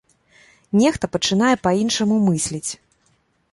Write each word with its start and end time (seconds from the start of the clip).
Нехта 0.79 1.09
пачынае 1.17 1.53
па-іншаму 1.69 2.19
мысліць. 2.33 2.71